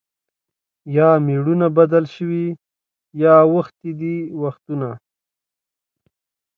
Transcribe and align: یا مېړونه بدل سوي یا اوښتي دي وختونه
یا 0.95 1.09
مېړونه 1.25 1.67
بدل 1.77 2.03
سوي 2.15 2.45
یا 3.23 3.35
اوښتي 3.47 3.91
دي 3.99 4.15
وختونه 4.41 4.89